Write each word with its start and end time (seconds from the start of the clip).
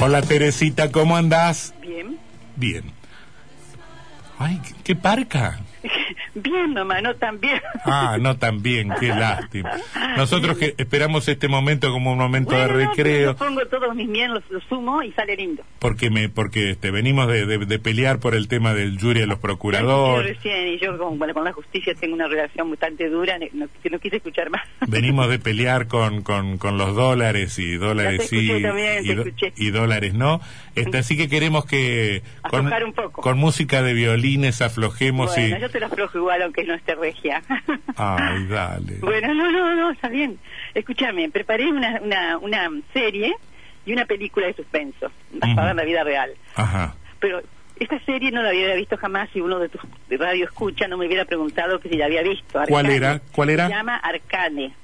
Hola 0.00 0.22
Teresita, 0.22 0.90
¿cómo 0.92 1.16
andás? 1.16 1.74
Bien. 1.80 2.18
Bien. 2.56 2.84
Ay, 4.38 4.60
qué- 4.66 4.74
qué 4.84 4.96
parca. 4.96 5.60
Bien, 6.38 6.74
mamá, 6.74 7.00
no 7.00 7.14
tan 7.16 7.40
bien. 7.40 7.60
Ah, 7.86 8.18
no 8.20 8.36
tan 8.36 8.62
bien, 8.62 8.90
qué 9.00 9.08
lástima. 9.08 9.70
Nosotros 10.16 10.58
que 10.58 10.74
esperamos 10.76 11.26
este 11.28 11.48
momento 11.48 11.90
como 11.90 12.12
un 12.12 12.18
momento 12.18 12.50
Bueno, 12.50 12.76
de 12.76 12.84
no, 12.84 12.90
recreo, 12.90 13.30
yo 13.32 13.36
pongo 13.36 13.64
todos 13.66 13.94
mis 13.94 14.08
bien, 14.10 14.34
los, 14.34 14.42
los 14.50 14.62
sumo 14.64 15.02
y 15.02 15.12
sale 15.12 15.34
lindo. 15.36 15.62
porque 15.78 16.10
me, 16.10 16.28
porque 16.28 16.70
este, 16.72 16.90
venimos 16.90 17.26
de, 17.28 17.46
de- 17.46 17.64
de 17.64 17.78
pelear 17.78 18.18
por 18.20 18.34
el 18.34 18.48
tema 18.48 18.74
del 18.74 18.98
jury 19.00 19.20
de 19.20 19.26
los 19.26 19.38
procuradores, 19.38 20.36
recién, 20.36 20.68
y 20.68 20.78
yo 20.78 20.98
con, 20.98 21.18
bueno, 21.18 21.32
con 21.32 21.44
la 21.44 21.52
justicia 21.52 21.94
tengo 21.94 22.14
una 22.14 22.28
relación 22.28 22.68
bastante 22.70 23.08
dura, 23.08 23.38
no, 23.52 23.66
no 23.90 23.98
quise 23.98 24.16
escuchar 24.16 24.50
más. 24.50 24.62
venimos 24.88 25.28
de 25.30 25.38
pelear 25.46 25.86
con, 25.86 26.22
con, 26.22 26.58
con 26.58 26.76
los 26.76 26.94
dólares 26.94 27.58
y 27.58 27.76
dólares 27.76 28.26
sí 28.28 28.60
también, 28.62 29.04
y, 29.04 29.14
do- 29.14 29.22
escuché. 29.22 29.52
y 29.56 29.70
dólares 29.70 30.12
no. 30.14 30.40
Este, 30.74 30.98
así 30.98 31.16
que 31.16 31.28
queremos 31.30 31.64
que 31.64 32.22
con, 32.50 32.70
un 32.70 32.92
poco. 32.92 33.22
con 33.22 33.38
música 33.38 33.82
de 33.82 33.94
violines 33.94 34.60
aflojemos 34.60 35.34
Bueno, 35.34 35.56
y... 35.56 35.60
yo 35.60 35.70
te 35.70 35.80
lo 35.80 35.86
aflojo 35.86 36.18
igual, 36.26 36.42
aunque 36.42 36.64
no 36.64 36.74
esté 36.74 36.94
regia. 36.96 37.42
Ay, 37.96 38.46
dale. 38.46 38.96
bueno, 39.00 39.32
no, 39.34 39.50
no, 39.52 39.74
no, 39.76 39.90
está 39.90 40.08
bien. 40.08 40.38
Escúchame, 40.74 41.28
preparé 41.30 41.68
una, 41.68 42.00
una, 42.02 42.38
una 42.38 42.70
serie 42.92 43.34
y 43.84 43.92
una 43.92 44.04
película 44.04 44.46
de 44.48 44.54
suspenso, 44.54 45.10
basada 45.32 45.62
Ujú. 45.62 45.70
en 45.70 45.76
la 45.76 45.84
vida 45.84 46.04
real. 46.04 46.30
Ajá. 46.56 46.94
Pero 47.20 47.40
esta 47.78 47.98
serie 48.04 48.30
no 48.32 48.42
la 48.42 48.48
había 48.48 48.74
visto 48.74 48.96
jamás 48.96 49.28
si 49.32 49.40
uno 49.40 49.58
de 49.60 49.68
tus 49.68 49.80
de 50.08 50.16
radio 50.16 50.44
escucha 50.44 50.88
no 50.88 50.96
me 50.96 51.06
hubiera 51.06 51.24
preguntado 51.24 51.78
que 51.78 51.88
si 51.88 51.96
la 51.96 52.06
había 52.06 52.22
visto. 52.22 52.60
¿Cuál 52.68 52.86
era? 52.90 53.20
¿Cuál 53.32 53.50
era? 53.50 53.66
Se 53.68 53.72
llama 53.74 53.96
Arcane. 53.96 54.74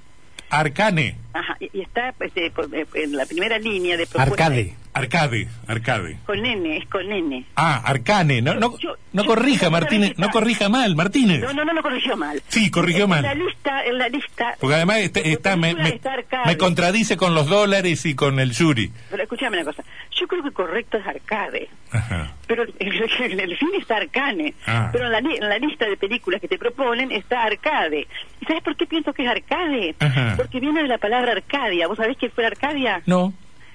Arcane. 0.51 1.17
Ajá, 1.33 1.57
y, 1.61 1.71
y 1.79 1.81
está 1.83 2.13
pues, 2.17 2.31
eh, 2.37 2.51
por- 2.55 2.73
eh, 2.75 2.87
en 2.95 3.17
la 3.17 3.27
primera 3.27 3.59
línea 3.59 3.97
de 3.97 4.07
propuesta. 4.07 4.45
Arcade. 4.47 4.77
Arcade, 4.95 5.49
arcade. 5.67 6.19
Con 6.27 6.45
N, 6.45 6.77
es 6.77 6.87
con 6.89 7.11
N. 7.11 7.47
Ah, 7.57 7.81
Arcane. 7.85 8.43
No, 8.43 8.55
no, 8.57 8.79
Yo- 8.79 8.95
no 9.15 9.23
yo- 9.23 9.29
corrija, 9.29 9.67
yo- 9.67 9.71
Martínez. 9.71 10.13
No 10.19 10.29
corrija 10.29 10.69
mal, 10.69 10.95
Martínez. 10.95 11.41
No, 11.41 11.53
no, 11.55 11.65
no 11.65 11.73
lo 11.73 11.83
corrigió 11.83 12.15
mal. 12.15 12.43
Sí, 12.49 12.71
corrigió 12.71 13.05
En 13.05 13.11
la 13.11 13.23
mal. 13.23 13.39
lista, 13.39 13.85
en 13.87 13.97
la 13.99 14.09
lista. 14.11 14.55
Porque 14.61 14.75
además 14.75 14.99
está, 14.99 15.21
la 15.57 15.89
está- 15.89 16.45
me, 16.45 16.57
contradice 16.59 17.17
con 17.17 17.35
los 17.35 17.47
dólares 17.49 18.05
y 18.05 18.15
con 18.15 18.39
el 18.39 18.55
jury. 18.55 18.93
Pero 19.11 19.23
escúchame 19.23 19.57
una 19.57 19.65
cosa. 19.65 19.83
Yo 20.21 20.29
creo 20.29 20.43
que 20.43 20.51
correcto 20.51 20.99
es 20.99 21.07
Arcade. 21.07 21.71
Ajá. 21.91 22.33
Pero 22.47 22.65
en 22.79 23.41
el 23.41 23.57
fin 23.57 23.71
está 23.81 23.97
Arcane. 23.97 24.53
Ah. 24.67 24.91
Pero 24.93 25.07
en 25.07 25.13
la, 25.13 25.19
en 25.21 25.49
la 25.49 25.59
lista 25.59 25.87
de 25.89 25.97
películas 25.97 26.39
que 26.43 26.49
te 26.49 26.59
proponen 26.59 27.11
está 27.13 27.45
Arcade. 27.45 28.07
¿Y 28.43 28.45
sabes 28.45 28.63
por 28.63 28.77
qué 28.77 28.87
pienso 28.87 29.15
que 29.15 29.25
es 29.25 29.31
Arcade? 29.31 29.95
Ajá. 30.01 30.35
Porque 30.37 30.61
viene 30.61 30.83
de 30.83 30.89
la 30.89 30.99
palabra 30.99 31.33
Arcadia. 31.33 31.87
¿Vos 31.89 31.97
sabés 31.97 32.19
qué 32.19 32.29
fue 32.29 32.45
Arcadia? 32.45 33.01
No. 33.07 33.33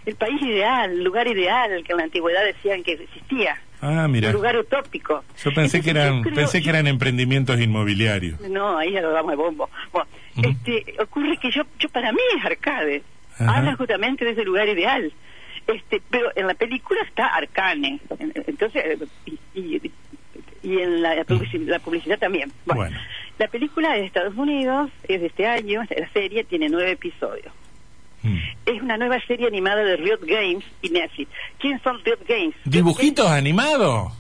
El 0.08 0.16
país 0.16 0.42
ideal, 0.42 0.90
el 0.92 1.04
lugar 1.04 1.28
ideal 1.28 1.84
que 1.84 1.92
en 1.92 1.98
la 1.98 2.06
antigüedad 2.06 2.44
decían 2.46 2.82
que 2.82 2.94
existía. 2.94 3.58
Ah, 3.82 4.08
mira. 4.10 4.30
Un 4.30 4.36
lugar 4.36 4.58
utópico. 4.58 5.24
Yo 5.44 5.54
pensé 5.54 5.82
que 5.82 5.92
eran, 5.92 6.24
creo- 6.24 6.34
pensé 6.34 6.62
que 6.64 6.70
eran 6.70 6.88
emprendimientos 6.88 7.60
inmobiliarios. 7.60 8.40
No, 8.42 8.78
ahí 8.78 8.94
ya 8.94 9.02
lo 9.02 9.12
damos 9.12 9.32
de 9.32 9.36
bombo. 9.38 9.70
Bueno, 9.92 10.08
este, 10.42 10.96
ocurre 11.00 11.38
que 11.38 11.52
yo, 11.52 11.62
yo 11.78 11.90
para 11.90 12.12
mí 12.12 12.20
es 12.40 12.44
arcade. 12.46 13.04
Ajá. 13.38 13.58
Habla 13.58 13.76
justamente 13.76 14.26
de 14.26 14.32
ese 14.32 14.44
lugar 14.46 14.68
ideal. 14.68 15.12
Este, 15.68 16.02
pero 16.10 16.32
en 16.36 16.48
la 16.48 16.54
película 16.56 17.02
está 17.02 17.28
Arcane. 17.28 18.00
En- 18.18 18.34
Entonces, 18.48 18.84
y, 19.26 19.38
y- 19.54 19.92
y 20.64 20.80
en 20.80 21.02
la, 21.04 21.16
publici- 21.26 21.66
la 21.66 21.80
publicidad 21.80 22.18
también. 22.18 22.52
Bueno, 22.66 22.82
Bueno. 22.84 22.98
la 23.38 23.48
película 23.50 23.94
es 23.96 24.02
de 24.02 24.08
Estados 24.08 24.36
Unidos, 24.36 24.90
es 25.08 25.20
de 25.22 25.28
este 25.28 25.46
año, 25.46 25.84
la 25.96 26.10
serie 26.14 26.46
tiene 26.46 26.70
nueve 26.70 26.92
episodios. 26.92 27.54
Una 28.88 28.96
nueva 28.96 29.20
serie 29.28 29.48
animada 29.48 29.84
de 29.84 29.98
Riot 29.98 30.22
Games 30.22 30.64
y 30.82 30.90
Netflix. 30.90 31.30
¿Quién 31.60 31.78
son 31.84 31.98
Riot 32.06 32.20
Games? 32.26 32.56
¿Dibujitos 32.64 33.28
animados? 33.28 34.14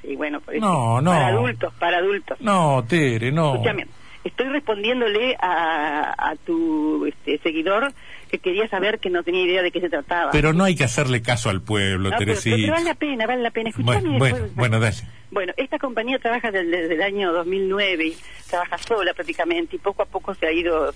Sí, 0.00 0.16
bueno, 0.16 0.40
pues, 0.40 0.58
No, 0.58 1.02
no. 1.02 1.10
para 1.10 1.26
adultos, 1.28 1.74
para 1.78 1.98
adultos. 1.98 2.40
No, 2.40 2.82
Tere, 2.88 3.30
no. 3.30 3.52
Escúchame, 3.56 3.86
estoy 4.24 4.46
respondiéndole 4.48 5.36
a, 5.38 6.14
a 6.30 6.34
tu 6.46 7.04
este, 7.04 7.36
seguidor 7.40 7.92
que 8.38 8.50
quería 8.50 8.68
saber 8.68 8.98
que 8.98 9.10
no 9.10 9.22
tenía 9.22 9.42
idea 9.44 9.62
de 9.62 9.70
qué 9.70 9.80
se 9.80 9.88
trataba. 9.90 10.30
Pero 10.30 10.52
no 10.52 10.64
hay 10.64 10.74
que 10.76 10.84
hacerle 10.84 11.22
caso 11.22 11.50
al 11.50 11.60
pueblo, 11.62 12.10
No, 12.10 12.16
pero, 12.18 12.32
Teresita. 12.32 12.56
pero 12.56 12.72
vale 12.72 12.84
la 12.84 12.94
pena, 12.94 13.26
vale 13.26 13.42
la 13.42 13.50
pena. 13.50 13.70
Escuchame 13.70 14.18
Bueno, 14.18 14.36
después- 14.36 14.54
bueno, 14.54 14.80
dale. 14.80 14.96
Bueno, 15.30 15.52
esta 15.56 15.78
compañía 15.78 16.18
trabaja 16.20 16.50
desde, 16.52 16.94
el 16.94 17.02
año 17.02 17.32
2009 17.32 18.06
y 18.06 18.16
trabaja 18.48 18.78
sola 18.78 19.12
prácticamente 19.12 19.74
y 19.76 19.78
poco 19.80 20.02
a 20.02 20.06
poco 20.06 20.34
se 20.34 20.46
ha 20.46 20.52
ido 20.52 20.94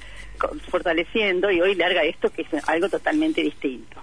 fortaleciendo 0.68 1.50
y 1.50 1.60
hoy 1.60 1.74
larga 1.74 2.02
esto 2.04 2.30
que 2.30 2.42
es 2.42 2.68
algo 2.68 2.88
totalmente 2.88 3.42
distinto. 3.42 4.00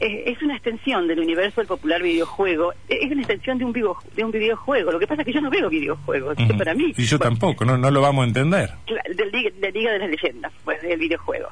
Es, 0.00 0.36
es 0.36 0.42
una 0.42 0.54
extensión 0.54 1.06
del 1.08 1.20
universo 1.20 1.60
del 1.60 1.68
popular 1.68 2.02
videojuego, 2.02 2.72
es 2.88 3.10
una 3.10 3.20
extensión 3.22 3.58
de 3.58 3.64
un, 3.64 3.72
vivo- 3.72 3.96
de 4.14 4.24
un 4.24 4.30
videojuego. 4.30 4.92
Lo 4.92 4.98
que 4.98 5.06
pasa 5.06 5.22
es 5.22 5.26
que 5.26 5.32
yo 5.32 5.40
no 5.40 5.50
veo 5.50 5.68
videojuegos, 5.68 6.36
para 6.58 6.74
mí. 6.74 6.92
Y 6.96 7.04
yo 7.04 7.18
bueno, 7.18 7.30
tampoco, 7.30 7.64
no, 7.64 7.78
no 7.78 7.90
lo 7.90 8.00
vamos 8.00 8.24
a 8.24 8.28
entender. 8.28 8.70
Cla- 8.86 9.02
de, 9.14 9.50
de 9.58 9.72
Liga 9.72 9.92
de 9.92 9.98
las 10.00 10.10
Leyendas, 10.10 10.52
pues 10.64 10.82
del 10.82 10.98
videojuego. 10.98 11.48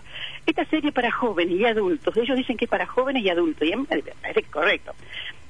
Esta 0.46 0.64
serie 0.66 0.92
para 0.92 1.10
jóvenes 1.10 1.58
y 1.58 1.64
adultos, 1.64 2.16
ellos 2.16 2.36
dicen 2.36 2.56
que 2.56 2.66
es 2.66 2.70
para 2.70 2.86
jóvenes 2.86 3.22
y 3.24 3.30
adultos, 3.30 3.66
y 3.66 3.72
a 3.72 3.76
mí 3.76 3.86
me 3.90 4.12
parece 4.20 4.42
correcto. 4.44 4.92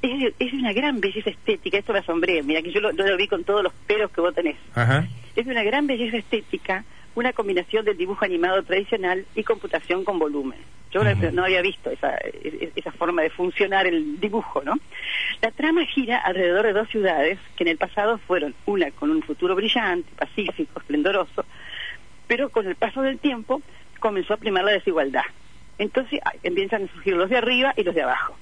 Es, 0.02 0.32
es 0.38 0.52
una 0.52 0.72
gran 0.72 1.00
belleza 1.00 1.30
estética, 1.30 1.78
esto 1.78 1.92
me 1.92 1.98
asombré, 1.98 2.42
mira 2.42 2.62
que 2.62 2.70
yo 2.70 2.80
lo, 2.80 2.92
yo 2.92 3.04
lo 3.06 3.16
vi 3.16 3.26
con 3.26 3.42
todos 3.44 3.62
los 3.64 3.72
peros 3.86 4.10
que 4.12 4.20
vos 4.20 4.34
tenés. 4.34 4.56
Ajá. 4.74 5.06
Es 5.34 5.46
una 5.46 5.62
gran 5.64 5.86
belleza 5.86 6.16
estética, 6.18 6.84
una 7.16 7.32
combinación 7.32 7.84
del 7.84 7.96
dibujo 7.96 8.24
animado 8.24 8.62
tradicional 8.62 9.24
y 9.34 9.42
computación 9.42 10.04
con 10.04 10.18
volumen. 10.18 10.58
Yo 10.92 11.02
no- 11.02 11.42
había 11.44 11.60
visto 11.60 11.90
esa, 11.90 12.16
esa 12.76 12.92
forma 12.92 13.22
de 13.22 13.30
funcionar 13.30 13.84
el 13.88 14.20
dibujo, 14.20 14.62
¿no? 14.62 14.74
La 15.42 15.50
trama 15.50 15.84
gira 15.86 16.18
alrededor 16.18 16.66
de 16.66 16.72
dos 16.72 16.88
ciudades 16.88 17.40
que 17.56 17.64
en 17.64 17.68
el 17.70 17.78
pasado 17.78 18.18
fueron 18.18 18.54
una 18.66 18.92
con 18.92 19.10
un 19.10 19.20
futuro 19.22 19.56
brillante, 19.56 20.08
pacífico, 20.16 20.78
esplendoroso, 20.78 21.44
pero 22.28 22.48
con 22.50 22.68
el 22.68 22.76
paso 22.76 23.02
del 23.02 23.18
tiempo 23.18 23.60
comenzó 24.04 24.34
a 24.34 24.36
primar 24.36 24.64
la 24.64 24.72
desigualdad. 24.72 25.24
Entonces 25.78 26.20
ay, 26.26 26.38
empiezan 26.42 26.84
a 26.84 26.88
surgir 26.88 27.14
los 27.16 27.30
de 27.30 27.38
arriba 27.38 27.72
y 27.74 27.84
los 27.84 27.94
de 27.94 28.02
abajo. 28.02 28.36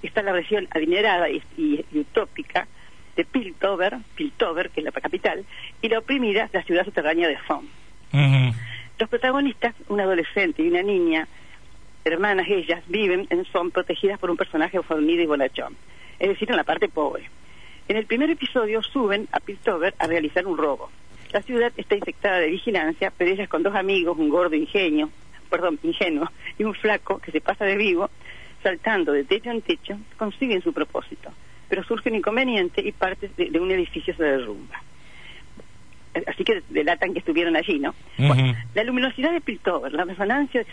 Está 0.00 0.22
la 0.22 0.30
región 0.32 0.68
adinerada 0.70 1.28
y, 1.28 1.42
y- 1.56 1.84
y 1.92 1.98
utópica 1.98 2.68
de 3.16 3.24
Piltover, 3.24 3.96
Piltover, 4.14 4.70
que 4.70 4.78
es 4.80 4.84
la 4.84 4.92
capital, 4.92 5.44
y 5.82 5.88
la 5.88 5.98
oprimida, 5.98 6.48
la 6.52 6.62
ciudad 6.62 6.84
subterránea 6.84 7.26
de 7.26 7.36
Fon. 7.38 7.68
Los 9.00 9.08
protagonistas, 9.08 9.74
un 9.88 10.00
adolescente 10.00 10.62
y 10.62 10.68
una 10.68 10.82
niña, 10.84 11.26
hermanas 12.04 12.46
ellas, 12.48 12.80
viven 12.86 13.26
en 13.30 13.44
Son 13.46 13.72
protegidas 13.72 14.20
por 14.20 14.30
un 14.30 14.36
personaje 14.36 14.80
fornido 14.82 15.20
y 15.24 15.26
bonachón, 15.26 15.76
es 16.20 16.28
decir, 16.28 16.48
en 16.48 16.56
la 16.56 16.62
parte 16.64 16.88
pobre. 16.88 17.28
En 17.88 17.96
el 17.96 18.06
primer 18.06 18.30
episodio 18.30 18.84
suben 18.84 19.26
a 19.32 19.40
Piltover 19.40 19.96
a 19.98 20.06
realizar 20.06 20.46
un 20.46 20.56
robo. 20.56 20.90
La 21.32 21.42
ciudad 21.42 21.72
está 21.76 21.94
infectada 21.94 22.38
de 22.38 22.48
vigilancia, 22.48 23.12
pero 23.16 23.30
ellas 23.30 23.48
con 23.48 23.62
dos 23.62 23.74
amigos, 23.74 24.16
un 24.18 24.30
gordo 24.30 24.56
ingenio, 24.56 25.10
perdón, 25.50 25.78
ingenuo, 25.82 26.30
y 26.58 26.64
un 26.64 26.74
flaco 26.74 27.18
que 27.18 27.32
se 27.32 27.40
pasa 27.40 27.64
de 27.64 27.76
vivo, 27.76 28.10
saltando 28.62 29.12
de 29.12 29.24
techo 29.24 29.50
en 29.50 29.62
techo, 29.62 29.98
consiguen 30.16 30.62
su 30.62 30.72
propósito. 30.72 31.30
Pero 31.68 31.84
surge 31.84 32.08
un 32.08 32.16
inconveniente 32.16 32.80
y 32.80 32.92
parte 32.92 33.30
de, 33.36 33.50
de 33.50 33.60
un 33.60 33.70
edificio 33.70 34.14
se 34.16 34.22
derrumba. 34.22 34.82
Así 36.26 36.42
que 36.42 36.62
delatan 36.70 37.12
que 37.12 37.20
estuvieron 37.20 37.54
allí, 37.54 37.78
¿no? 37.78 37.94
Bueno, 38.16 38.54
la 38.74 38.82
luminosidad 38.82 39.30
de 39.30 39.40
Piltover, 39.40 39.92
la 39.92 40.04
resonancia, 40.04 40.64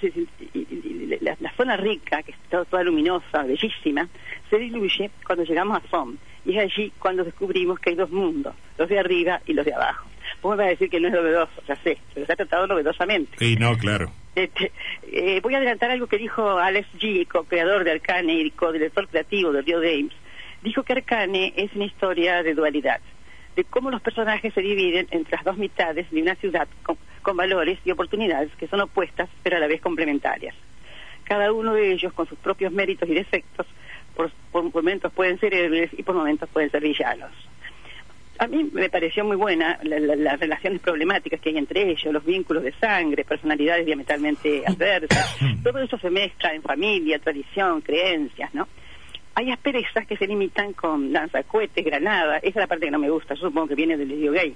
la, 1.22 1.38
la 1.40 1.51
zona 1.56 1.78
rica, 1.78 2.24
que 2.24 2.31
está 2.31 2.63
toda 2.66 2.84
luminosa, 2.84 3.44
bellísima, 3.44 4.08
se 4.50 4.58
diluye 4.58 5.12
cuando 5.25 5.44
llegamos 5.44 5.78
a 5.78 5.88
Som. 5.90 6.18
Y 6.46 6.58
es 6.58 6.63
allí 6.63 6.92
cuando 6.98 7.24
descubrimos 7.24 7.80
que 7.80 7.92
hay 7.92 7.96
dos 7.96 8.10
mundos, 8.10 8.56
los 8.78 8.88
de 8.88 9.00
arriba 9.00 9.42
y 9.46 9.54
los 9.54 9.66
de 9.66 9.74
abajo. 9.74 10.08
Vos 10.46 10.56
me 10.56 10.58
vas 10.58 10.68
a 10.68 10.70
decir 10.70 10.92
que 10.92 11.00
no 11.00 11.08
es 11.08 11.14
novedoso, 11.16 11.64
ya 11.68 11.76
sé, 11.78 11.98
pero 12.14 12.24
se 12.24 12.32
ha 12.32 12.36
tratado 12.36 12.68
novedosamente. 12.68 13.44
Y 13.44 13.56
no, 13.56 13.76
claro. 13.80 14.12
Este, 14.36 14.72
eh, 15.12 15.40
voy 15.42 15.56
a 15.56 15.58
adelantar 15.58 15.90
algo 15.90 16.06
que 16.06 16.20
dijo 16.20 16.60
Alex 16.60 16.88
G., 17.00 17.28
co-creador 17.28 17.84
de 17.84 17.94
Arcane 17.94 18.32
y 18.42 18.52
co-director 18.52 19.08
creativo 19.08 19.52
de 19.52 19.64
Rio 19.64 19.80
Games. 19.80 20.14
Dijo 20.62 20.84
que 20.84 20.94
Arcane 20.94 21.52
es 21.56 21.74
una 21.74 21.86
historia 21.86 22.44
de 22.44 22.54
dualidad, 22.54 23.02
de 23.56 23.64
cómo 23.64 23.90
los 23.90 24.04
personajes 24.04 24.54
se 24.54 24.62
dividen 24.62 25.08
entre 25.10 25.36
las 25.36 25.46
dos 25.46 25.58
mitades 25.58 26.12
de 26.12 26.22
una 26.22 26.36
ciudad 26.36 26.68
con, 26.84 27.00
con 27.24 27.36
valores 27.36 27.80
y 27.84 27.90
oportunidades 27.90 28.52
que 28.56 28.68
son 28.68 28.82
opuestas 28.82 29.28
pero 29.42 29.58
a 29.58 29.60
la 29.60 29.66
vez 29.66 29.82
complementarias. 29.82 30.54
Cada 31.24 31.52
uno 31.52 31.74
de 31.74 31.92
ellos, 31.92 32.14
con 32.14 32.28
sus 32.28 32.38
propios 32.38 32.72
méritos 32.72 33.10
y 33.10 33.16
defectos, 33.16 33.66
por, 34.16 34.30
por 34.52 34.72
momentos 34.72 35.12
pueden 35.12 35.40
ser 35.40 35.56
héroes 35.56 35.90
y 35.98 36.04
por 36.04 36.14
momentos 36.14 36.48
pueden 36.50 36.70
ser 36.70 36.84
villanos. 36.84 37.32
A 38.38 38.48
mí 38.48 38.70
me 38.74 38.90
pareció 38.90 39.24
muy 39.24 39.38
buena 39.38 39.80
la- 39.84 40.00
la- 40.00 40.16
las 40.16 40.40
relaciones 40.40 40.82
problemáticas 40.82 41.40
que 41.40 41.50
hay 41.50 41.58
entre 41.58 41.90
ellos, 41.90 42.14
los 42.14 42.26
vínculos 42.26 42.64
de 42.64 42.74
sangre, 42.74 43.24
personalidades 43.24 43.86
diametralmente 43.86 44.64
adversas. 44.68 45.38
Todo 45.64 45.80
eso 45.80 45.98
se 45.98 46.10
mezcla 46.10 46.54
en 46.54 46.62
familia, 46.62 47.20
tradición, 47.20 47.82
creencias, 47.82 48.54
¿no? 48.54 48.68
Hay 49.36 49.52
asperezas 49.52 50.06
que 50.08 50.16
se 50.18 50.28
limitan 50.28 50.74
con 50.74 51.12
lanzacohetes, 51.12 51.84
granadas, 51.84 52.38
esa 52.44 52.48
es 52.50 52.56
la 52.56 52.68
parte 52.68 52.86
que 52.86 52.92
no 52.92 53.00
me 53.00 53.10
gusta, 53.10 53.34
yo 53.36 53.48
supongo 53.48 53.68
que 53.68 53.76
viene 53.76 53.98
del 53.98 54.08
video 54.10 54.32
gay. 54.32 54.56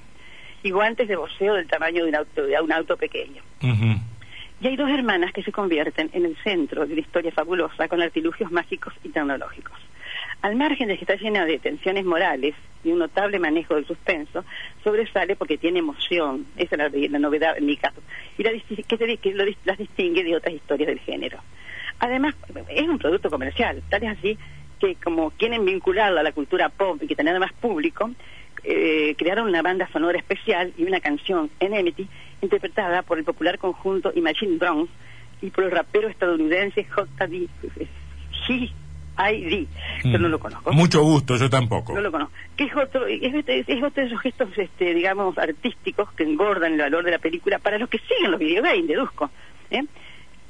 Y 0.64 0.72
guantes 0.72 1.08
de 1.08 1.16
boxeo 1.16 1.54
del 1.54 1.68
tamaño 1.68 2.04
de 2.04 2.10
un 2.10 2.16
auto, 2.16 2.46
de 2.46 2.60
un 2.62 2.72
auto 2.72 2.98
pequeño. 2.98 3.42
Y 4.62 4.68
hay 4.68 4.76
dos 4.76 4.90
hermanas 4.90 5.32
que 5.32 5.44
se 5.44 5.52
convierten 5.52 6.10
en 6.14 6.26
el 6.26 6.36
centro 6.44 6.86
de 6.86 6.94
una 6.94 7.02
historia 7.02 7.32
fabulosa 7.32 7.88
con 7.88 8.02
artilugios 8.02 8.52
mágicos 8.52 8.94
y 9.04 9.10
tecnológicos. 9.10 9.78
Al 10.42 10.56
margen 10.56 10.88
de 10.88 10.98
que 10.98 11.04
está 11.04 11.16
llena 11.16 11.46
de 11.46 11.60
tensiones 11.60 12.06
morales 12.06 12.56
y 12.84 12.92
un 12.92 13.00
notable 13.00 13.40
manejo 13.40 13.76
del 13.76 13.86
suspenso, 13.86 14.44
sobresale 14.84 15.36
porque 15.36 15.58
tiene 15.58 15.80
emoción. 15.80 16.46
Esa 16.58 16.76
es 16.76 17.10
la, 17.12 17.20
novedad 17.20 17.58
en 17.58 17.66
mi 17.66 17.78
caso. 17.78 18.02
Y 18.38 18.44
que, 18.44 19.34
lo 19.34 19.46
las 19.66 19.78
distingue 19.78 20.24
de 20.24 20.36
otras 20.36 20.54
historias 20.54 20.88
del 20.88 21.00
género. 21.00 21.40
Además, 22.00 22.36
es 22.70 22.88
un 22.88 22.98
producto 22.98 23.30
comercial, 23.30 23.82
tal 23.90 24.04
es 24.04 24.18
así 24.18 24.38
que 24.80 24.96
como 24.96 25.32
quieren 25.32 25.66
vincularlo 25.66 26.20
a 26.20 26.24
la 26.24 26.32
cultura 26.32 26.70
pop 26.70 27.04
y 27.04 27.08
que 27.08 27.16
tener 27.16 27.38
más 27.40 27.52
público, 27.54 28.10
eh, 28.72 29.16
crearon 29.18 29.48
una 29.48 29.64
banda 29.64 29.90
sonora 29.92 30.20
especial 30.20 30.72
y 30.78 30.84
una 30.84 31.00
canción, 31.00 31.50
Enmity, 31.60 32.08
interpretada 32.42 33.02
por 33.02 33.18
el 33.18 33.24
popular 33.24 33.58
conjunto 33.58 34.12
Imagine 34.14 34.58
Dragons 34.58 34.92
y 35.42 35.50
por 35.50 35.64
el 35.64 35.72
rapero 35.72 36.08
estadounidense 36.08 36.84
J.D. 36.84 37.48
G.I.D. 38.48 39.68
Yo 40.04 40.20
no 40.20 40.30
lo 40.30 40.40
conozco. 40.40 40.72
Mucho 40.72 41.02
gusto, 41.02 41.36
yo 41.36 41.50
tampoco. 41.50 41.96
No 41.96 42.02
lo 42.02 42.12
conozco. 42.12 42.32
Que 42.56 42.66
es 42.66 42.76
otro, 42.76 43.08
es 43.08 43.84
otro 43.84 44.04
de 44.04 44.08
esos 44.08 44.22
gestos, 44.22 44.50
este, 44.56 44.94
digamos, 44.94 45.36
artísticos 45.40 46.12
que 46.12 46.24
engordan 46.24 46.74
el 46.74 46.80
valor 46.80 47.04
de 47.04 47.12
la 47.12 47.20
película 47.20 47.58
para 47.58 47.80
los 47.80 47.90
que 47.90 47.98
siguen 47.98 48.30
los 48.30 48.40
videogames, 48.40 48.88
deduzco. 48.88 49.32
¿eh? 49.72 49.84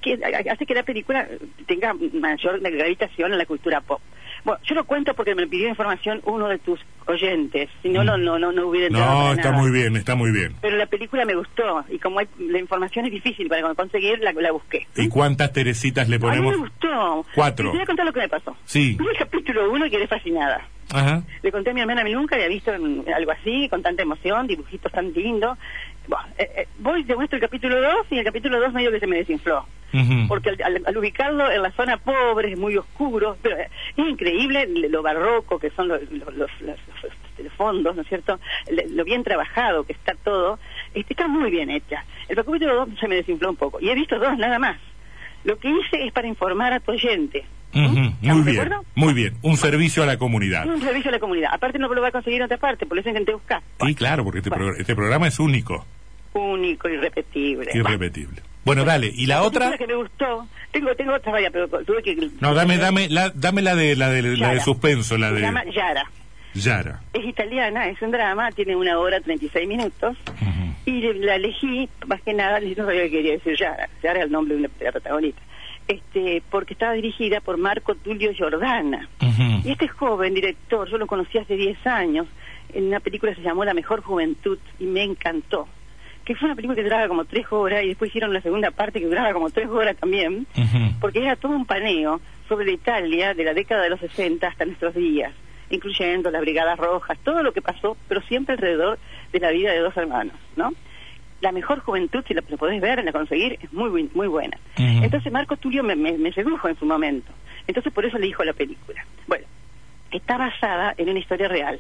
Que 0.01 0.13
a- 0.24 0.51
hace 0.54 0.66
que 0.66 0.74
la 0.74 0.84
película 0.84 1.28
tenga 1.68 1.94
mayor 1.94 2.60
gravitación 2.62 3.31
en 3.34 3.38
la 3.38 3.46
cultura 3.46 3.81
pop. 3.81 4.00
Bueno, 4.46 4.62
yo 4.63 4.74
lo 4.75 4.86
cuento 4.86 5.13
porque 5.13 5.36
me 5.36 5.48
pidió 5.48 5.68
información 5.68 6.22
uno 6.24 6.48
de 6.48 6.57
tus 6.60 6.80
oyentes, 7.07 7.69
si 7.81 7.90
no, 7.90 8.06
no, 8.06 8.18
no, 8.18 8.40
no, 8.40 8.54
no 8.54 8.68
hubiera 8.68 8.88
entrado 8.88 9.12
No, 9.25 9.31
está 9.34 9.51
nada. 9.51 9.62
muy 9.62 9.72
bien, 9.72 9.96
está 9.98 10.16
muy 10.16 10.31
bien. 10.31 10.56
Pero 10.62 10.78
la 10.78 10.86
película 10.86 11.25
me 11.25 11.36
gustó 11.36 11.84
y 11.90 12.00
como 12.00 12.19
hay, 12.19 12.28
la 12.40 12.60
información 12.60 13.06
es 13.06 13.12
difícil 13.12 13.50
para 13.50 13.74
conseguir, 13.75 14.19
la, 14.19 14.31
la 14.31 14.51
busqué. 14.54 14.88
¿Y 14.96 15.10
cuántas 15.10 15.51
Teresitas 15.51 16.07
le 16.07 16.16
A 16.16 16.19
mí 16.19 16.25
ponemos? 16.25 16.52
me 16.54 16.57
gustó. 16.62 17.25
Cuatro. 17.36 17.72
Te 17.72 17.75
voy 17.78 17.84
a 17.84 17.86
contar 17.86 18.06
lo 18.06 18.13
que 18.13 18.19
me 18.22 18.30
pasó. 18.30 18.56
Sí. 18.63 18.95
Vi 18.98 19.06
el 19.07 19.18
capítulo 19.18 19.69
uno 19.72 19.86
y 19.86 19.90
quedé 19.90 20.07
fascinada. 20.07 20.66
Ajá. 20.92 21.22
Le 21.44 21.52
conté 21.52 21.72
a 21.72 21.74
mi 21.74 21.81
hermana, 21.81 22.04
mi 22.06 22.13
nunca 22.13 22.36
había 22.36 22.48
visto 22.48 22.72
algo 22.72 23.31
así, 23.31 23.68
con 23.69 23.81
tanta 23.84 24.04
emoción, 24.04 24.48
dibujitos 24.48 24.92
tan 24.92 25.12
lindos. 25.13 25.57
Bueno, 26.10 26.26
eh, 26.40 26.50
eh, 26.58 26.68
voy, 26.80 27.04
te 27.06 27.16
muestro 27.16 27.38
el 27.38 27.42
capítulo 27.42 27.80
2 27.82 27.94
y 28.10 28.18
el 28.18 28.26
capítulo 28.26 28.60
2 28.60 28.74
medio 28.74 28.92
que 28.92 29.00
se 29.00 29.08
me 29.08 29.18
desinfló. 29.18 29.66
Porque 30.28 30.50
al, 30.50 30.58
al- 30.64 30.84
al 30.86 30.98
ubicarlo 30.98 31.50
en 31.52 31.64
la 31.64 31.72
zona 31.72 31.98
pobre, 31.98 32.52
es 32.52 32.60
muy 32.60 32.78
oscuro, 32.78 33.38
pero 33.42 33.58
eh, 33.58 33.70
es 33.98 34.08
increíble 34.08 34.68
lo 34.90 35.02
barroco 35.02 35.58
que 35.58 35.72
son 35.72 35.88
los, 35.88 36.02
los, 36.12 36.36
los- 36.36 36.80
fondos, 37.58 37.96
¿no 37.96 38.02
es 38.04 38.08
cierto? 38.08 38.40
Le- 38.72 38.88
Lo 38.90 39.04
bien 39.04 39.24
trabajado 39.24 39.84
que 39.86 39.94
está 39.94 40.14
todo. 40.24 40.60
Este, 40.94 41.14
está 41.14 41.28
muy 41.28 41.50
bien 41.52 41.70
hecha. 41.70 42.06
El 42.28 42.36
capítulo 42.36 42.86
2 42.86 42.90
se 43.00 43.08
me 43.08 43.16
desinfló 43.16 43.50
un 43.50 43.56
poco. 43.56 43.80
Y 43.80 43.90
he 43.90 43.96
visto 43.96 44.18
dos 44.20 44.38
nada 44.38 44.60
más. 44.60 44.78
Lo 45.44 45.58
que 45.58 45.70
hice 45.70 46.06
es 46.06 46.12
para 46.12 46.28
informar 46.28 46.74
a 46.74 46.80
tu 46.80 46.92
oyente. 46.92 47.46
Ujú, 47.74 47.88
Muy 47.88 48.08
¿Estamos 48.22 48.46
de 48.46 48.52
bien, 48.52 48.64
acuerdo? 48.66 48.86
muy 48.96 49.14
bien. 49.14 49.34
Un 49.42 49.58
servicio 49.58 50.04
a 50.04 50.06
la 50.06 50.18
comunidad. 50.18 50.66
Un 50.68 50.82
servicio 50.82 51.10
a 51.10 51.14
la 51.14 51.20
comunidad. 51.20 51.50
Aparte 51.54 51.80
no 51.80 51.88
lo 51.94 52.02
va 52.02 52.08
a 52.10 52.12
conseguir 52.12 52.40
en 52.40 52.46
otra 52.46 52.58
parte, 52.58 52.86
por 52.86 52.98
eso 53.00 53.10
intenté 53.10 53.34
buscar. 53.34 53.62
Sí, 53.86 53.96
claro, 53.96 54.24
porque 54.24 54.40
este, 54.40 54.50
Bueno. 54.50 54.66
progr- 54.66 54.80
este 54.80 54.96
programa 54.96 55.28
es 55.28 55.40
único, 55.40 55.86
Único, 56.34 56.88
irrepetible. 56.90 57.72
irrepetible. 57.74 58.42
Bueno, 58.66 58.84
dale. 58.86 59.12
¿Y 59.14 59.26
la 59.26 59.42
otra? 59.44 59.72
película 59.72 59.78
que 59.78 59.88
me 59.88 59.96
gustó, 59.96 60.48
tengo 60.72 60.94
tengo 60.96 61.14
otra 61.16 61.31
vaya, 61.31 61.50
pero 61.52 61.68
tuve 61.68 62.04
que... 62.04 62.16
No, 62.40 62.54
dame, 62.54 62.78
dame, 62.78 63.10
la, 63.10 63.30
dame 63.31 63.62
la 63.62 63.76
de, 63.76 63.96
la 63.96 64.10
de, 64.10 64.22
la 64.38 64.54
de 64.54 64.60
suspenso, 64.62 65.18
la 65.18 65.31
Se 65.34 65.40
llama 65.40 65.64
de 65.66 65.72
Yara. 65.72 66.04
Yara. 66.54 67.00
Es 67.14 67.26
italiana, 67.26 67.88
es 67.90 68.02
un 68.02 68.12
drama, 68.12 68.52
tiene 68.52 68.76
una 68.76 69.00
hora 69.00 69.22
36 69.22 69.68
minutos. 69.68 70.18
Ujú. 70.42 70.74
Y 70.86 70.92
le- 71.02 71.14
la 71.16 71.36
elegí, 71.36 71.90
más 72.08 72.22
que 72.22 72.34
nada, 72.34 72.60
no 72.78 72.86
sabía 72.86 73.04
que 73.04 73.12
quería 73.12 73.31
decir 73.34 73.56
Yara. 73.58 73.90
Yara 74.04 74.20
es 74.20 74.26
el 74.26 74.31
nombre 74.31 74.56
de, 74.56 74.60
una, 74.62 74.70
de 74.78 74.86
la 74.86 74.92
protagonista. 74.92 75.42
Este, 75.88 76.44
porque 76.52 76.74
estaba 76.74 76.94
dirigida 76.94 77.40
por 77.42 77.58
Marco 77.58 77.96
Tulio 77.96 78.31
Giordana. 78.34 79.10
Y 79.64 79.72
este 79.72 79.88
joven 79.88 80.34
director, 80.36 80.88
yo 80.90 80.98
lo 81.00 81.08
conocí 81.08 81.38
hace 81.40 81.56
10 81.56 81.88
años, 81.88 82.28
en 82.74 82.86
una 82.86 83.00
película 83.00 83.31
que 83.34 83.42
se 83.42 83.48
llamó 83.48 83.66
La 83.66 83.74
Mejor 83.74 84.02
Juventud 84.02 84.60
y 84.80 84.84
me 84.84 85.02
encantó. 85.04 85.68
Que 86.30 86.36
fue 86.36 86.46
una 86.46 86.56
película 86.56 86.76
que 86.76 86.84
duraba 86.84 87.08
como 87.08 87.26
tres 87.26 87.48
horas 87.50 87.84
y 87.84 87.88
después 87.88 88.10
hicieron 88.10 88.31
la 88.31 88.42
segunda 88.42 88.70
parte 88.70 89.00
que 89.00 89.08
duraba 89.08 89.34
como 89.34 89.50
tres 89.50 89.68
horas 89.68 89.96
también, 89.98 90.46
porque 91.02 91.24
era 91.24 91.36
todo 91.36 91.54
un 91.54 91.66
paneo 91.66 92.22
sobre 92.48 92.68
la 92.68 92.72
Italia 92.74 93.34
de 93.34 93.44
la 93.44 93.56
década 93.56 93.81
de 93.81 93.90
los 93.90 94.00
60 94.00 94.46
hasta 94.48 94.64
nuestros 94.66 94.94
días, 94.94 95.34
incluyendo 95.72 96.30
las 96.30 96.42
Brigadas 96.42 96.78
Rojas, 96.78 97.18
todo 97.24 97.42
lo 97.42 97.52
que 97.52 97.64
pasó, 97.64 97.98
pero 98.08 98.22
siempre 98.22 98.54
alrededor 98.54 99.00
de 99.34 99.40
la 99.40 99.50
vida 99.50 99.72
de 99.72 99.80
dos 99.80 99.98
hermanos, 99.98 100.36
¿no? 100.56 100.72
La 101.42 101.52
mejor 101.52 101.80
juventud, 101.80 102.24
si 102.28 102.36
la, 102.36 102.44
la 102.48 102.58
podés 102.58 102.80
ver, 102.80 103.04
la 103.04 103.12
conseguir, 103.12 103.58
es 103.62 103.74
muy 103.74 103.90
muy 104.14 104.28
buena. 104.28 104.56
Entonces 105.04 105.31
Marco 105.34 105.58
Tulio 105.58 105.84
me, 105.84 105.96
me- 105.96 106.18
me 106.20 106.31
sedujo 106.31 106.70
en 106.70 106.78
su 106.78 106.86
momento. 106.86 107.31
Entonces 107.66 107.92
por 107.92 108.06
eso 108.06 108.20
le 108.20 108.28
dijo 108.28 108.44
la 108.44 108.54
película. 108.54 109.04
Bueno, 109.26 109.46
está 110.12 110.38
basada 110.38 110.94
en 110.96 111.10
una 111.10 111.18
historia 111.20 111.48
real. 111.48 111.80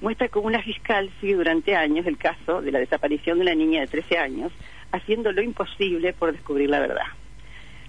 Muestra 0.00 0.28
cómo 0.28 0.46
una 0.46 0.62
fiscal 0.62 1.10
sigue 1.20 1.34
durante 1.34 1.74
años 1.74 2.06
el 2.06 2.16
caso 2.16 2.62
de 2.62 2.70
la 2.70 2.78
desaparición 2.78 3.38
de 3.38 3.42
una 3.42 3.54
niña 3.54 3.80
de 3.80 3.88
13 3.88 4.18
años, 4.18 4.52
haciendo 4.92 5.32
lo 5.32 5.42
imposible 5.42 6.12
por 6.12 6.32
descubrir 6.32 6.70
la 6.70 6.78
verdad. 6.78 7.06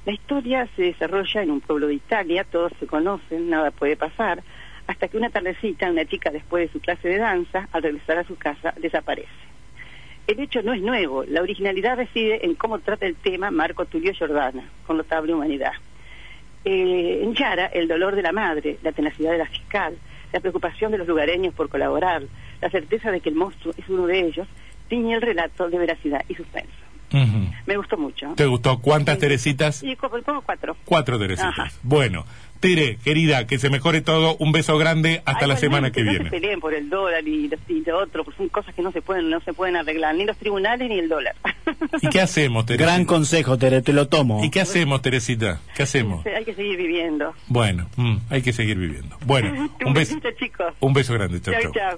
La 0.06 0.14
historia 0.14 0.68
se 0.76 0.84
desarrolla 0.84 1.44
en 1.44 1.52
un 1.52 1.62
pueblo 1.62 1.88
de 1.88 1.94
Italia, 1.94 2.44
todos 2.44 2.72
se 2.80 2.88
conocen, 2.88 3.50
nada 3.50 3.70
puede 3.70 3.96
pasar, 3.96 4.42
hasta 4.88 5.08
que 5.08 5.18
una 5.18 5.30
tardecita 5.30 5.92
una 5.92 6.06
chica 6.06 6.32
después 6.32 6.66
de 6.66 6.74
su 6.74 6.80
clase 6.80 7.08
de 7.08 7.18
danza, 7.18 7.70
al 7.72 7.84
regresar 7.84 8.18
a 8.18 8.24
su 8.24 8.36
casa, 8.36 8.74
desaparece. 8.78 9.30
El 10.26 10.40
hecho 10.40 10.64
no 10.64 10.74
es 10.74 10.82
nuevo, 10.82 11.24
la 11.26 11.42
originalidad 11.42 11.98
reside 11.98 12.44
en 12.44 12.56
cómo 12.56 12.80
trata 12.80 13.06
el 13.06 13.16
tema 13.18 13.52
Marco 13.52 13.86
Tulio 13.86 14.14
Giordana, 14.14 14.68
con 14.88 14.98
notable 14.98 15.34
humanidad. 15.34 15.74
Eh, 16.66 17.22
en 17.24 17.36
Yara, 17.36 17.68
el 17.68 17.88
dolor 17.88 18.16
de 18.16 18.24
la 18.24 18.32
madre, 18.32 18.80
la 18.82 18.92
tenacidad 18.92 19.32
de 19.32 19.38
la 19.38 19.46
fiscal, 19.46 19.96
la 20.34 20.40
preocupación 20.40 20.92
de 20.92 20.98
los 20.98 21.08
lugareños 21.08 21.54
por 21.54 21.70
colaborar, 21.70 22.24
la 22.62 22.70
certeza 22.70 23.12
de 23.12 23.22
que 23.22 23.30
el 23.30 23.36
monstruo 23.36 23.74
es 23.78 23.88
uno 23.90 24.06
de 24.08 24.20
ellos, 24.28 24.48
tiñe 24.88 25.14
el 25.16 25.22
relato 25.22 25.70
de 25.70 25.78
veracidad 25.78 26.24
y 26.28 26.36
suspenso. 26.36 26.70
Me 27.66 27.76
gustó 27.76 27.98
mucho. 27.98 28.34
¿Te 28.36 28.46
gustó? 28.46 28.80
¿Cuántas 28.80 29.16
Sí. 29.16 29.22
Teresitas? 29.22 29.84
Y 29.84 29.96
como 29.96 30.42
cuatro. 30.44 30.78
Cuatro 30.86 31.18
Teresitas. 31.18 31.58
Ajá. 31.58 31.72
Bueno, 31.82 32.24
Tere, 32.60 32.98
querida, 33.04 33.48
que 33.48 33.58
se 33.58 33.70
mejore 33.70 34.02
todo. 34.02 34.36
Un 34.38 34.52
beso 34.52 34.78
grande. 34.78 35.22
Hasta 35.26 35.46
Ay, 35.46 35.50
la 35.52 35.58
semana 35.58 35.92
que 35.92 36.04
no 36.04 36.12
viene. 36.12 36.26
se 36.26 36.32
peleen 36.32 36.60
por 36.60 36.74
el 36.74 36.90
dólar 36.90 37.26
y, 37.28 37.48
los- 37.48 37.60
y 37.70 37.82
lo 37.86 37.98
otro, 38.00 38.24
porque 38.26 38.38
son 38.38 38.50
cosas 38.50 38.76
que 38.76 38.82
no 38.82 38.92
se 38.92 39.02
pueden 39.02 39.30
no 39.30 39.40
se 39.42 39.54
pueden 39.54 39.76
arreglar, 39.78 40.14
ni 40.16 40.26
los 40.26 40.36
tribunales 40.38 40.90
ni 40.90 41.00
el 41.00 41.08
dólar. 41.08 41.36
¿Y 42.02 42.10
qué 42.10 42.20
hacemos, 42.22 42.66
Teresita? 42.68 42.92
Gran 42.92 43.06
consejo, 43.06 43.58
Tere, 43.58 43.82
te 43.82 43.94
lo 43.94 44.08
tomo. 44.10 44.44
¿Y 44.44 44.50
qué 44.50 44.60
hacemos, 44.62 45.02
Teresita? 45.02 45.62
¿Qué 45.76 45.84
hacemos? 45.84 46.26
Hay 46.26 46.44
que 46.44 46.54
seguir 46.54 46.78
viviendo. 46.78 47.34
Bueno, 47.48 47.88
mm, 47.96 48.18
hay 48.30 48.42
que 48.42 48.52
seguir 48.52 48.78
viviendo. 48.78 49.18
Bueno, 49.26 49.50
un 49.86 49.94
beso, 49.94 50.16
besito, 50.16 50.30
chicos. 50.38 50.74
un 50.82 50.94
beso 50.94 51.14
grande. 51.14 51.40
Chau, 51.42 51.54
Chau, 51.54 51.62
chau. 51.64 51.72
chau. 51.72 51.98